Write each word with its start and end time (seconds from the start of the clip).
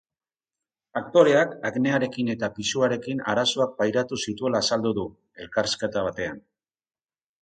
Aktoreak 1.01 1.51
aknearekin 1.69 2.31
eta 2.35 2.49
pisuarekin 2.57 3.21
arazoak 3.35 3.75
pairatu 3.83 4.19
zituela 4.29 4.63
azaldu 4.65 4.95
du, 5.01 5.05
elkarrizketa 5.47 6.09
batean. 6.09 6.43